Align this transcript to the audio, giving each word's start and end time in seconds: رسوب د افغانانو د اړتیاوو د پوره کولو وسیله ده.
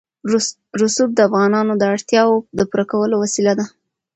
رسوب 0.81 1.09
د 1.15 1.19
افغانانو 1.27 1.73
د 1.77 1.83
اړتیاوو 1.93 2.37
د 2.57 2.59
پوره 2.69 2.85
کولو 2.91 3.15
وسیله 3.23 3.53
ده. 3.59 3.65